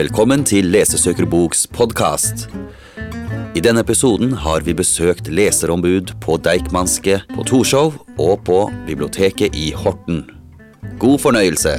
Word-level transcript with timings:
Velkommen 0.00 0.46
til 0.48 0.64
Lesesøkerboks 0.72 1.66
podkast. 1.76 2.46
I 3.52 3.60
denne 3.60 3.82
episoden 3.84 4.30
har 4.32 4.62
vi 4.64 4.72
besøkt 4.72 5.26
leserombud 5.28 6.14
på 6.24 6.38
Deichmanske 6.40 7.18
på 7.34 7.44
Torshov 7.44 7.98
og 8.14 8.40
på 8.46 8.62
biblioteket 8.86 9.52
i 9.52 9.66
Horten. 9.76 10.22
God 11.02 11.18
fornøyelse. 11.20 11.74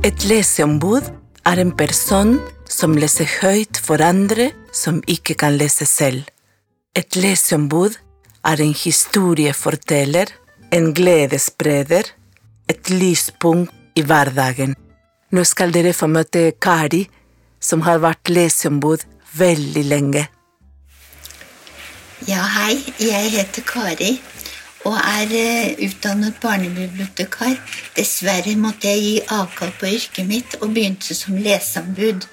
Et 0.00 0.28
leseombud 0.32 1.12
er 1.44 1.60
en 1.60 1.76
person 1.76 2.38
som 2.64 2.96
leser 2.96 3.28
høyt 3.42 3.84
for 3.84 4.00
andre 4.00 4.54
som 4.72 5.04
ikke 5.04 5.36
kan 5.44 5.60
lese 5.60 5.84
selv. 5.84 6.24
Et 6.96 7.20
leseombud 7.20 8.06
er 8.44 8.62
en 8.62 8.74
historieforteller, 8.74 10.32
en 10.72 10.92
gledesspreder, 10.94 12.12
et 12.68 12.90
lyspunkt 12.90 13.74
i 13.98 14.02
hverdagen. 14.06 14.76
Nå 15.30 15.44
skal 15.44 15.72
dere 15.74 15.92
få 15.94 16.08
møte 16.10 16.50
Kari, 16.62 17.04
som 17.60 17.84
har 17.86 18.00
vært 18.02 18.30
leseombud 18.30 19.04
veldig 19.36 19.84
lenge. 19.86 20.26
Ja, 22.28 22.42
hei. 22.56 22.76
Jeg 23.00 23.30
heter 23.32 23.64
Kari 23.64 24.18
og 24.88 24.96
er 24.96 25.32
eh, 25.36 25.72
utdannet 25.84 26.38
barnebibliotekar. 26.40 27.56
Dessverre 27.96 28.54
måtte 28.56 28.88
jeg 28.88 29.02
gi 29.04 29.16
avkall 29.36 29.72
på 29.76 29.88
yrket 29.90 30.28
mitt 30.28 30.56
og 30.60 30.72
begynte 30.74 31.16
som 31.16 31.36
leseombud. 31.36 32.24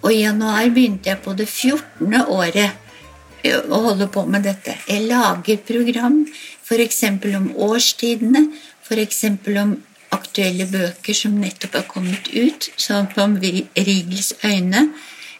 Og 0.00 0.14
i 0.14 0.22
januar 0.22 0.70
begynte 0.72 1.12
jeg 1.12 1.20
på 1.24 1.34
det 1.36 1.48
14. 1.48 2.22
året 2.24 2.89
eh, 3.42 3.60
å 3.60 3.82
holde 3.88 4.08
på 4.12 4.24
med 4.26 4.46
dette. 4.48 4.76
Jeg 4.88 5.06
lager 5.10 5.60
program 5.66 6.24
f.eks. 6.26 7.02
om 7.36 7.48
årstidene, 7.68 8.46
f.eks. 8.86 9.24
om 9.62 9.76
aktuelle 10.14 10.66
bøker 10.70 11.16
som 11.16 11.38
nettopp 11.40 11.78
har 11.78 11.88
kommet 11.90 12.30
ut, 12.34 12.70
som 12.76 13.08
på 13.10 13.26
Riegels 13.40 14.34
øyne. 14.44 14.88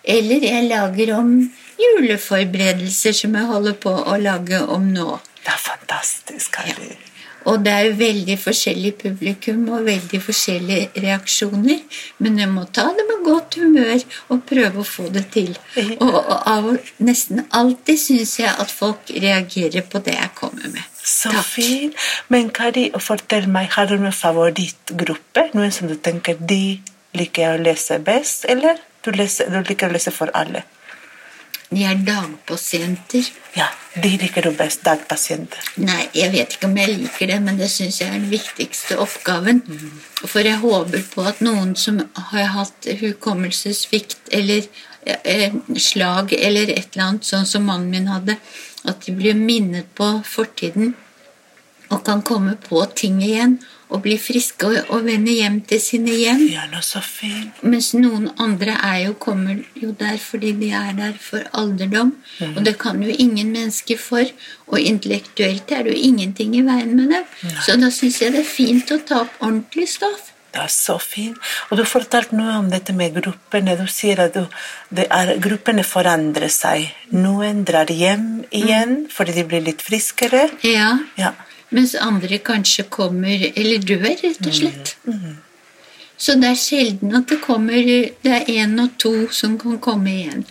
Eller 0.05 0.47
jeg 0.47 0.71
lager 0.71 1.15
om 1.19 1.35
juleforberedelser 1.81 3.15
som 3.17 3.37
jeg 3.37 3.51
holder 3.51 3.77
på 3.83 3.93
å 3.93 4.17
lage 4.21 4.63
om 4.65 4.91
nå. 4.95 5.21
Det 5.41 5.55
er 5.55 5.63
fantastisk, 5.63 6.57
Kari. 6.57 6.91
Ja. 6.91 7.07
Og 7.49 7.63
det 7.65 7.73
er 7.73 7.95
veldig 7.97 8.37
forskjellig 8.41 8.95
publikum 9.01 9.63
og 9.73 9.87
veldig 9.87 10.21
forskjellige 10.21 11.05
reaksjoner. 11.05 11.81
Men 12.21 12.37
jeg 12.43 12.51
må 12.53 12.67
ta 12.69 12.91
det 12.97 13.07
med 13.09 13.25
godt 13.25 13.50
humør 13.81 14.05
og 14.31 14.43
prøve 14.49 14.83
å 14.83 14.87
få 14.87 15.09
det 15.13 15.27
til. 15.35 15.51
Og, 15.99 16.15
og 16.21 16.33
av 16.51 16.71
nesten 17.03 17.45
alltid 17.57 18.01
syns 18.01 18.37
jeg 18.43 18.53
at 18.53 18.73
folk 18.73 19.11
reagerer 19.11 19.87
på 19.91 20.03
det 20.05 20.17
jeg 20.19 20.33
kommer 20.39 20.69
med. 20.71 20.85
Så 21.01 21.33
fint. 21.43 21.97
Men 22.29 22.51
Kari, 22.55 22.91
fortell 23.01 23.49
meg, 23.51 23.71
har 23.75 23.89
du 23.89 23.97
noen 23.99 24.15
favorittgruppe? 24.15 25.49
Noen 25.57 25.73
som 25.75 25.89
du 25.91 25.97
tenker 25.97 26.39
de 26.39 26.81
liker 27.17 27.57
å 27.57 27.63
lese 27.63 27.99
best, 28.05 28.45
eller 28.51 28.79
du, 29.05 29.11
leser, 29.17 29.51
du 29.51 29.65
liker 29.67 29.91
å 29.91 29.97
lese 29.97 30.13
for 30.15 30.31
alle? 30.37 30.63
De 31.71 31.85
er 31.87 32.01
dagpasienter. 32.03 33.27
Ja, 33.55 33.69
de 34.03 34.11
liker 34.19 34.43
du 34.43 34.51
best. 34.59 34.83
Dagpasienter. 34.87 35.63
Nei, 35.79 36.09
jeg 36.19 36.33
vet 36.33 36.57
ikke 36.57 36.67
om 36.67 36.79
jeg 36.81 36.97
liker 36.97 37.31
det, 37.31 37.37
men 37.45 37.61
det 37.61 37.69
syns 37.71 38.01
jeg 38.01 38.11
er 38.11 38.17
den 38.19 38.31
viktigste 38.33 38.99
oppgaven. 38.99 39.63
Mm. 39.67 40.01
For 40.25 40.43
jeg 40.43 40.59
håper 40.65 41.05
på 41.13 41.27
at 41.31 41.43
noen 41.47 41.77
som 41.79 42.01
har 42.33 42.51
hatt 42.57 42.91
hukommelsessvikt 43.05 44.33
eller 44.35 44.67
eh, 45.07 45.55
slag 45.79 46.35
eller 46.35 46.75
et 46.75 46.91
eller 46.91 47.07
annet, 47.07 47.31
sånn 47.31 47.47
som 47.47 47.71
mannen 47.71 47.95
min 47.95 48.11
hadde, 48.11 48.41
at 48.91 49.07
de 49.07 49.15
blir 49.15 49.39
minnet 49.39 49.95
på 49.95 50.11
fortiden 50.27 50.97
og 51.91 52.05
kan 52.07 52.23
komme 52.23 52.57
på 52.69 52.83
ting 52.97 53.21
igjen 53.23 53.59
og 53.91 54.05
bli 54.05 54.17
friske 54.23 54.69
og, 54.69 54.77
og 54.95 55.05
vende 55.07 55.35
hjem 55.35 55.59
til 55.67 55.81
sine 55.83 56.15
hjem. 56.15 56.47
Så 56.87 57.03
fint. 57.05 57.59
Mens 57.67 57.91
noen 57.97 58.31
andre 58.41 58.77
er 58.79 58.99
jo, 59.09 59.17
kommer 59.19 59.59
jo 59.79 59.93
der 59.99 60.17
fordi 60.23 60.55
de 60.61 60.71
er 60.77 60.95
der 60.99 61.19
for 61.21 61.45
alderdom. 61.59 62.15
Mm. 62.39 62.57
Og 62.57 62.65
det 62.67 62.77
kan 62.79 63.03
jo 63.03 63.11
ingen 63.11 63.53
mennesker 63.55 63.99
for. 64.01 64.31
Og 64.71 64.81
intellektuelt 64.81 65.75
er 65.75 65.87
det 65.87 65.97
jo 65.97 66.11
ingenting 66.11 66.55
i 66.57 66.65
veien 66.67 66.95
med 66.97 67.11
det. 67.17 67.25
Nei. 67.43 67.63
Så 67.67 67.79
da 67.81 67.91
syns 67.95 68.21
jeg 68.23 68.37
det 68.37 68.45
er 68.45 68.53
fint 68.53 68.95
å 68.95 69.01
ta 69.03 69.25
opp 69.25 69.41
ordentlig 69.43 69.91
stoff. 69.97 70.31
Det 70.51 70.59
er 70.59 70.71
så 70.75 70.97
fint. 70.99 71.37
Og 71.71 71.79
du 71.79 71.85
fortalte 71.87 72.35
noe 72.35 72.57
om 72.59 72.71
dette 72.73 72.95
med 72.95 73.15
gruppene. 73.15 73.77
Du 73.79 73.87
sier 73.91 74.19
at 74.25 74.35
du, 74.35 74.47
er, 75.03 75.37
gruppene 75.43 75.85
forandrer 75.87 76.51
seg. 76.51 76.89
Noen 77.15 77.63
drar 77.67 77.91
hjem 77.91 78.43
igjen 78.51 78.97
mm. 79.05 79.07
fordi 79.15 79.37
de 79.39 79.47
blir 79.47 79.63
litt 79.67 79.85
friskere. 79.87 80.49
Ja. 80.67 80.97
ja. 81.19 81.35
Mens 81.71 81.95
andre 81.95 82.39
kanskje 82.43 82.85
kommer 82.91 83.47
eller 83.55 83.83
dør, 83.87 84.09
rett 84.11 84.47
og 84.47 84.55
slett. 84.55 84.97
Mm. 85.05 85.21
Mm. 85.21 85.37
Så 86.21 86.37
det 86.37 86.51
er 86.51 86.59
sjelden 86.61 87.15
at 87.17 87.31
det 87.31 87.39
kommer 87.41 87.79
Det 87.81 88.33
er 88.35 88.49
én 88.61 88.77
og 88.83 88.99
to 89.01 89.15
som 89.33 89.59
kan 89.59 89.79
komme 89.81 90.11
igjen. 90.13 90.45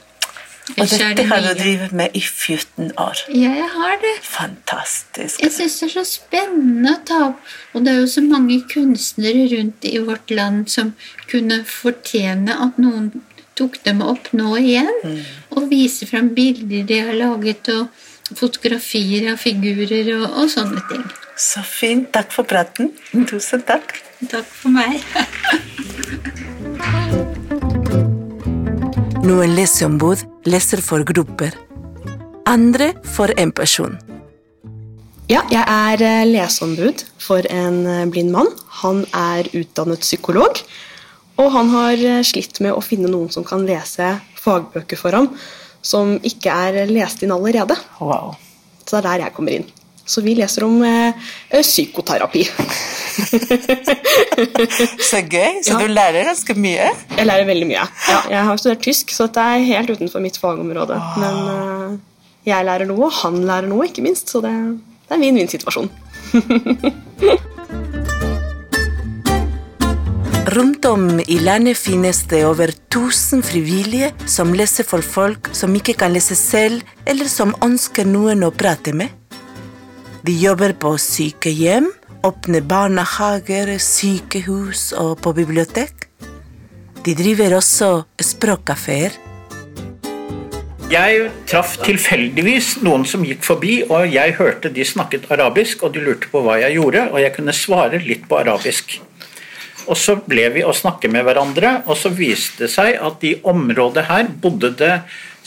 Og 0.78 0.86
dette 0.86 1.26
har 1.26 1.42
du 1.42 1.50
drevet 1.58 1.94
med 1.98 2.14
i 2.14 2.22
14 2.22 2.92
år. 2.98 3.22
Ja, 3.34 3.54
jeg 3.58 3.70
har 3.74 3.96
det. 4.04 4.14
Fantastisk. 4.22 5.42
Jeg 5.42 5.54
syns 5.56 5.80
det 5.80 5.88
er 5.88 5.94
så 5.96 6.04
spennende 6.06 6.94
å 6.94 7.00
ta 7.10 7.22
opp. 7.32 7.48
Og 7.74 7.86
det 7.86 7.94
er 7.94 8.04
jo 8.04 8.12
så 8.12 8.22
mange 8.26 8.60
kunstnere 8.70 9.48
rundt 9.56 9.88
i 9.90 9.98
vårt 9.98 10.30
land 10.34 10.70
som 10.70 10.94
kunne 11.32 11.64
fortjene 11.66 12.58
at 12.68 12.78
noen 12.82 13.10
tok 13.58 13.80
dem 13.86 14.04
opp 14.06 14.30
nå 14.38 14.54
igjen. 14.62 14.94
Mm. 15.04 15.18
Og 15.58 15.70
vise 15.74 16.08
fram 16.10 16.32
bilder 16.38 16.86
de 16.86 17.02
har 17.08 17.18
laget. 17.18 17.74
og 17.74 17.90
fotografier 18.38 19.32
av 19.34 19.38
figurer 19.42 20.12
og, 20.18 20.26
og, 20.30 20.50
sånne 20.52 20.82
ting. 20.90 21.06
Så 21.40 21.64
fint. 21.66 22.10
Takk 22.14 22.32
for 22.36 22.44
praten. 22.48 22.92
Tusen 23.30 23.64
takk. 23.68 23.94
Takk 24.30 24.46
for 24.46 24.70
meg. 24.76 25.00
Noen 29.30 29.52
leseombud 29.54 30.24
leser 30.50 30.82
for 30.84 31.04
grupper. 31.08 31.54
Andre 32.50 32.94
for 33.06 33.30
en 33.38 33.52
person. 33.54 33.98
Ja, 35.30 35.44
jeg 35.54 35.62
er 35.62 36.02
eh, 36.02 36.26
leseombud 36.26 37.04
for 37.22 37.46
en 37.54 37.84
eh, 37.86 38.08
blind 38.10 38.32
mann. 38.34 38.50
Han 38.82 39.04
er 39.14 39.46
utdannet 39.54 40.02
psykolog. 40.02 40.58
Og 41.40 41.52
han 41.54 41.70
har 41.76 42.02
eh, 42.02 42.24
slitt 42.26 42.58
med 42.66 42.74
å 42.74 42.82
finne 42.82 43.12
noen 43.12 43.30
som 43.30 43.46
kan 43.46 43.62
lese 43.68 44.16
fagbøker 44.40 44.98
for 44.98 45.14
ham 45.14 45.30
som 45.82 46.18
ikke 46.26 46.54
er 46.54 46.86
lest 46.92 47.24
inn 47.24 47.36
allerede. 47.36 47.76
Wow. 48.00 48.36
Så 48.84 48.98
det 48.98 49.02
er 49.02 49.10
der 49.10 49.28
jeg 49.28 49.36
kommer 49.36 49.60
inn. 49.60 49.68
Så 50.10 50.24
vi 50.26 50.34
leser 50.34 50.64
om 50.66 50.80
eh, 50.82 51.14
psykoterapi. 51.62 52.42
så 55.12 55.22
gøy. 55.22 55.60
Så 55.62 55.76
ja. 55.76 55.78
du 55.78 55.92
lærer 55.92 56.32
ganske 56.32 56.56
mye? 56.58 56.88
Jeg 57.14 57.28
lærer 57.30 57.46
veldig 57.46 57.68
mye. 57.70 57.84
Ja, 58.10 58.20
jeg 58.34 58.48
har 58.48 58.62
studert 58.62 58.82
tysk, 58.88 59.14
så 59.14 59.30
dette 59.30 59.44
er 59.46 59.68
helt 59.68 59.94
utenfor 59.94 60.24
mitt 60.24 60.40
fagområde. 60.42 60.98
Wow. 60.98 61.22
Men 61.22 61.36
eh, 61.54 61.94
jeg 62.50 62.66
lærer 62.66 62.90
noe, 62.90 63.06
og 63.06 63.14
han 63.22 63.38
lærer 63.46 63.70
noe, 63.70 63.86
ikke 63.86 64.06
minst. 64.06 64.34
Så 64.34 64.42
det, 64.42 64.56
det 65.06 65.18
er 65.18 65.24
vinn-vinn-situasjon. 65.28 65.94
Rundt 70.60 70.86
om 70.86 71.22
i 71.28 71.38
landet 71.40 71.78
finnes 71.80 72.18
det 72.28 72.42
over 72.44 72.68
1000 72.68 73.46
frivillige 73.48 74.10
som 74.28 74.50
leser 74.52 74.84
for 74.84 75.00
folk 75.00 75.48
som 75.56 75.72
ikke 75.78 75.94
kan 76.02 76.12
lese 76.12 76.36
selv, 76.36 76.82
eller 77.08 77.30
som 77.32 77.54
ønsker 77.64 78.04
noen 78.04 78.44
å 78.44 78.50
prate 78.52 78.92
med. 78.92 79.08
De 80.28 80.36
jobber 80.36 80.74
på 80.76 80.92
sykehjem, 81.00 81.88
åpner 82.28 82.68
barnehager, 82.68 83.72
sykehus 83.80 84.90
og 85.00 85.22
på 85.24 85.32
bibliotek. 85.40 86.10
De 87.08 87.16
driver 87.16 87.56
også 87.62 87.94
språkkafeer. 88.20 89.16
Jeg 90.92 91.28
traff 91.48 91.78
tilfeldigvis 91.86 92.82
noen 92.84 93.08
som 93.08 93.24
gikk 93.24 93.48
forbi, 93.48 93.78
og 93.88 94.12
jeg 94.12 94.36
hørte 94.42 94.76
de 94.76 94.84
snakket 94.84 95.32
arabisk, 95.32 95.88
og 95.88 95.96
de 95.96 96.04
lurte 96.04 96.28
på 96.34 96.44
hva 96.44 96.60
jeg 96.66 96.82
gjorde, 96.82 97.14
og 97.14 97.24
jeg 97.24 97.38
kunne 97.38 97.56
svare 97.56 98.04
litt 98.04 98.28
på 98.28 98.44
arabisk. 98.44 99.00
Og 99.90 99.98
så 99.98 100.16
ble 100.22 100.46
vi 100.54 100.62
å 100.62 100.74
snakke 100.76 101.10
med 101.10 101.26
hverandre, 101.26 101.80
og 101.90 101.98
så 101.98 102.12
viste 102.14 102.66
det 102.66 102.72
seg 102.74 103.00
at 103.02 103.24
i 103.26 103.34
området 103.50 104.06
her 104.10 104.30
bodde 104.42 104.70
det 104.78 104.92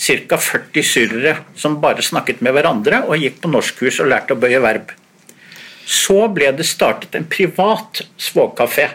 ca. 0.03 0.39
40 0.39 0.83
syrere 0.87 1.37
som 1.59 1.79
bare 1.83 2.03
snakket 2.03 2.43
med 2.43 2.57
hverandre 2.57 3.05
og 3.07 3.23
gikk 3.23 3.39
på 3.43 3.53
norskkurs 3.53 4.01
og 4.03 4.11
lærte 4.11 4.35
å 4.35 4.41
bøye 4.43 4.63
verb. 4.65 4.91
Så 5.87 6.27
ble 6.35 6.51
det 6.59 6.67
startet 6.67 7.15
en 7.19 7.29
privat 7.31 8.03
svogkafé, 8.19 8.89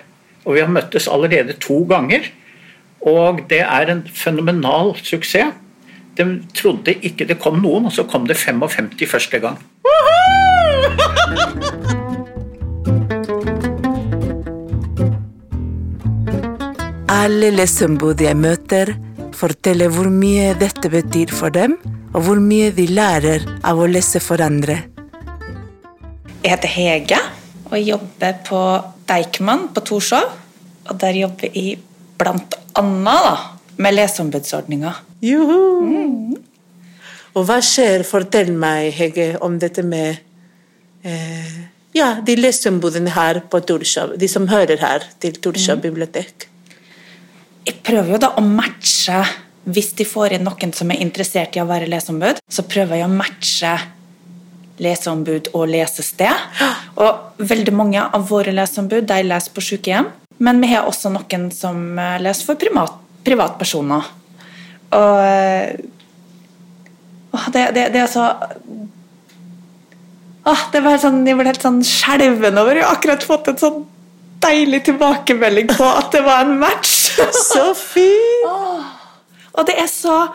og 0.43 0.57
vi 0.57 0.63
har 0.63 0.71
møttes 0.71 1.07
allerede 1.11 1.55
to 1.63 1.79
ganger. 1.87 2.27
Og 3.07 3.45
det 3.51 3.61
er 3.63 3.91
en 3.93 4.03
fenomenal 4.11 4.95
suksess. 4.99 5.55
De 6.17 6.25
trodde 6.57 6.97
ikke 7.05 7.27
det 7.29 7.37
kom 7.39 7.61
noen, 7.61 7.87
og 7.87 7.93
så 7.93 8.07
kom 8.09 8.25
det 8.27 8.39
55 8.41 9.05
første 9.07 9.39
gang. 9.43 9.61
Alle 17.17 17.47
leseombud 17.49 18.19
jeg 18.21 18.37
møter, 18.37 18.91
forteller 19.33 19.89
hvor 19.89 20.05
mye 20.13 20.51
dette 20.59 20.89
betyr 20.93 21.31
for 21.33 21.49
dem, 21.49 21.71
og 22.13 22.27
hvor 22.27 22.37
mye 22.37 22.67
de 22.75 22.83
lærer 22.91 23.45
av 23.65 23.79
å 23.81 23.87
lese 23.89 24.19
for 24.21 24.41
andre. 24.45 24.75
Jeg 26.43 26.51
heter 26.51 26.69
Hege 26.69 27.21
og 27.71 27.79
jobber 27.81 28.35
på 28.45 28.59
Deichman 29.09 29.65
på 29.73 29.81
Torshov. 29.89 30.27
Og 30.87 30.99
der 31.01 31.17
jobber 31.17 31.57
jeg 31.57 31.79
blant 32.21 32.53
annet 32.77 33.25
da, 33.25 33.31
med 33.81 33.97
leseombudsordninga. 33.97 34.91
Juhu! 35.25 36.37
Og 37.33 37.47
hva 37.49 37.57
skjer? 37.65 38.05
Fortell 38.05 38.51
meg, 38.53 38.91
Hege, 38.93 39.31
om 39.41 39.57
dette 39.57 39.81
med 39.81 40.21
eh, 41.01 41.57
ja, 41.97 42.11
de 42.21 42.37
leseombudene 42.37 43.15
her 43.17 43.41
på 43.49 43.63
Torshov. 43.65 44.13
De 44.21 44.29
som 44.29 44.45
hører 44.53 44.77
her 44.85 45.09
til 45.17 45.41
Torshov 45.41 45.81
bibliotek. 45.87 46.47
Jeg 47.67 47.81
prøver 47.83 48.15
jo 48.15 48.21
da 48.21 48.31
å 48.39 48.43
matche 48.45 49.21
Hvis 49.67 49.91
de 49.99 50.05
får 50.07 50.37
inn 50.37 50.45
noen 50.47 50.71
som 50.75 50.91
er 50.93 51.01
interessert 51.03 51.57
i 51.57 51.61
å 51.61 51.67
være 51.67 51.89
leseombud, 51.91 52.39
så 52.47 52.63
prøver 52.63 53.01
jeg 53.01 53.07
å 53.07 53.11
matche 53.11 53.73
leseombud 54.79 55.49
og 55.57 55.65
lesested. 55.73 56.45
Og 57.03 57.41
veldig 57.49 57.73
mange 57.75 57.99
av 57.99 58.29
våre 58.29 58.53
leseombud 58.55 59.09
de 59.09 59.17
leser 59.25 59.51
på 59.51 59.63
sykehjem. 59.65 60.07
Men 60.39 60.61
vi 60.61 60.69
har 60.71 60.87
også 60.87 61.11
noen 61.11 61.49
som 61.51 61.99
eh, 61.99 62.15
leser 62.21 62.47
for 62.47 62.61
primat, 62.61 62.95
privatpersoner. 63.27 64.07
Og 64.95 65.19
eh, 65.25 65.75
det, 67.51 67.65
det, 67.75 67.85
det 67.97 68.01
er 68.05 68.09
så 68.11 68.29
åh, 70.47 70.61
det 70.71 70.81
var 70.85 71.01
sånn, 71.01 71.25
Jeg 71.27 71.37
ble 71.37 71.51
helt 71.51 71.65
sånn 71.65 71.83
skjelven 71.85 72.57
over 72.61 72.77
Jeg 72.77 72.87
har 72.87 72.95
akkurat 72.95 73.25
fått 73.27 73.51
en 73.51 73.59
sånn 73.59 73.83
deilig 74.43 74.83
tilbakemelding 74.87 75.69
på 75.73 75.85
at 75.89 76.11
det 76.13 76.21
var 76.25 76.45
en 76.45 76.57
match. 76.61 76.91
Så 77.33 77.73
fint! 77.73 78.47
Og 79.57 79.65
det 79.67 79.75
er 79.81 79.89
så 79.89 80.27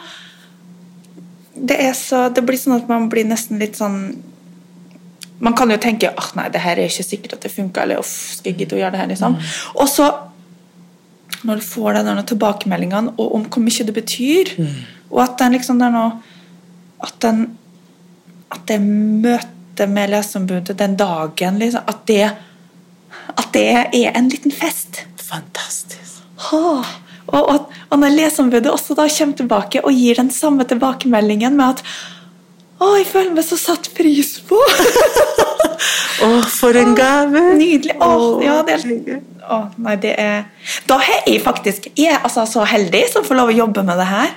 Det 1.55 1.79
er 1.79 1.95
så 1.95 2.27
Det 2.35 2.45
blir 2.47 2.59
sånn 2.59 2.81
at 2.81 2.91
man 2.91 3.09
blir 3.13 3.27
nesten 3.29 3.61
litt 3.63 3.79
sånn 3.79 4.01
Man 5.43 5.57
kan 5.59 5.71
jo 5.71 5.79
tenke 5.83 6.11
at 6.11 6.37
nei, 6.39 6.49
det 6.55 6.63
her 6.63 6.79
er 6.79 6.91
ikke 6.91 7.07
sikkert 7.07 7.33
at 7.39 7.47
det 7.47 7.51
funker, 7.51 7.83
eller 7.83 8.03
uff, 8.03 8.13
skal 8.37 8.53
jeg 8.53 8.61
gidde 8.61 8.77
å 8.77 8.79
gjøre 8.79 8.95
det 8.95 9.01
her, 9.01 9.09
liksom. 9.11 9.33
Og 9.75 9.89
så, 9.91 10.05
når 11.43 11.59
du 11.59 11.65
får 11.67 11.99
de 11.99 12.13
tilbakemeldingene 12.31 13.17
og 13.17 13.35
om 13.35 13.49
hvor 13.49 13.65
mye 13.65 13.87
det 13.89 13.97
betyr, 13.97 14.53
og 15.11 15.25
at 15.25 15.35
den 15.43 15.57
liksom 15.57 15.83
det 15.83 15.89
er 15.89 15.97
noe 15.97 16.13
At 17.03 17.19
den 17.25 17.43
At 18.55 18.69
det 18.69 18.79
møtet 18.85 19.91
med 19.91 20.13
leseombudet 20.13 20.79
den 20.79 20.95
dagen, 21.01 21.59
liksom, 21.59 21.91
at 21.91 22.07
det 22.07 22.23
At 23.35 23.51
det 23.55 23.67
er 23.75 24.15
en 24.15 24.31
liten 24.31 24.55
fest. 24.55 25.03
Fantastisk. 25.17 26.12
Og, 26.51 26.89
og, 27.31 27.71
og 27.89 28.01
når 28.03 28.17
leseombudet 28.17 28.73
også 28.73 28.97
da 28.99 29.07
kommer 29.07 29.39
tilbake 29.39 29.85
og 29.87 29.95
gir 29.95 30.19
den 30.19 30.33
samme 30.35 30.67
tilbakemeldingen 30.69 31.55
med 31.57 31.77
at 31.79 31.85
å, 32.83 32.97
jeg 32.99 33.07
føler 33.07 33.35
meg 33.37 33.45
så 33.47 33.57
satt 33.61 33.93
pris 33.95 34.41
på. 34.49 34.59
Å, 36.23 36.29
for 36.51 36.77
en 36.79 36.97
gave! 36.99 37.43
Nydelig. 37.59 37.95
Å, 38.03 38.17
ja, 38.43 38.57
det 38.67 38.75
er, 38.75 39.21
å, 39.47 39.59
nei, 39.83 39.95
det 40.03 40.13
er 40.19 40.45
Da 40.87 40.99
er 41.03 41.29
jeg 41.31 41.43
faktisk 41.43 41.89
jeg 41.99 42.15
er 42.15 42.23
altså 42.23 42.45
så 42.49 42.67
heldig 42.69 43.05
som 43.13 43.27
får 43.27 43.39
lov 43.39 43.53
å 43.53 43.57
jobbe 43.57 43.87
med 43.87 44.03
det 44.03 44.09
her. 44.11 44.35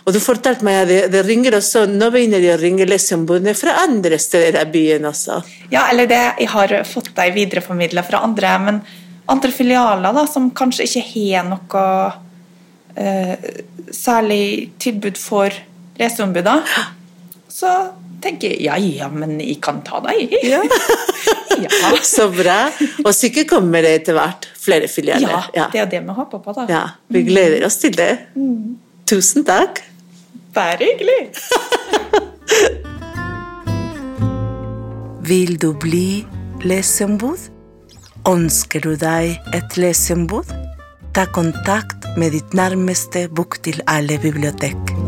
Og 0.00 0.14
du 0.16 0.20
fortalte 0.22 0.64
meg 0.66 0.78
at 0.82 0.88
det, 0.90 1.00
det 1.12 1.24
ringer 1.26 1.58
også, 1.58 1.84
nå 1.88 2.08
begynner 2.12 2.40
de 2.42 2.52
å 2.54 2.60
ringe 2.60 2.88
leseombudene 2.88 3.52
fra 3.56 3.76
andre 3.84 4.18
steder 4.20 4.60
i 4.62 4.72
byen 4.72 5.08
også. 5.10 5.40
Ja, 5.72 5.86
eller 5.92 6.08
det, 6.10 6.20
Jeg 6.40 6.52
har 6.52 6.74
fått 6.88 7.12
deg 7.16 7.36
videreformidla 7.36 8.04
fra 8.08 8.24
andre, 8.26 8.54
men 8.64 8.80
andre 9.26 9.52
filialer 9.52 10.12
da, 10.16 10.26
som 10.26 10.50
kanskje 10.56 10.86
ikke 10.88 11.04
har 11.12 11.44
noe 11.48 11.84
eh, 12.96 13.34
særlig 13.94 14.70
tilbud 14.82 15.18
for 15.20 15.54
leseombuder. 16.00 16.62
Så 17.50 17.70
tenker 18.22 18.54
jeg 18.54 18.64
ja, 18.64 18.76
ja, 18.80 19.08
men 19.12 19.40
jeg 19.40 19.60
kan 19.64 19.82
ta 19.86 20.00
deg. 20.04 20.34
Ja. 21.60 21.66
ja. 21.66 21.90
Så 22.06 22.30
bra. 22.32 22.70
Og 23.04 23.12
sikkert 23.12 23.50
kommer 23.50 23.84
det 23.84 23.90
etter 24.00 24.16
hvert 24.16 24.46
flere 24.56 24.88
filialer. 24.88 25.50
ja, 25.52 25.66
det 25.72 25.80
er 25.82 25.90
det 25.92 26.00
vi 26.06 26.14
håper 26.16 26.38
på, 26.40 26.54
da. 26.56 26.64
Ja, 26.70 26.84
vi 27.12 27.24
gleder 27.26 27.66
oss 27.66 27.76
til 27.82 27.92
det. 27.98 28.14
Tusen 29.10 29.44
takk. 29.44 29.82
Bare 30.56 30.80
hyggelig. 30.80 31.30
Vil 35.30 35.58
du 35.62 35.74
bli 35.78 36.24
leseombud? 36.64 37.59
Ønsker 38.28 38.82
du 38.84 38.90
deg 39.00 39.38
et 39.56 39.76
leseombud? 39.80 40.50
Ta 41.16 41.24
kontakt 41.32 42.04
med 42.20 42.34
ditt 42.36 42.52
nærmeste 42.52 43.28
Bok 43.32 43.56
til 43.64 43.80
alle-bibliotek. 43.88 44.99